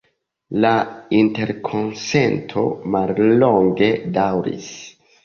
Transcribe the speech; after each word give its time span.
La 0.63 0.69
interkonsento 1.17 2.63
mallonge 2.97 3.91
daŭris. 4.17 4.71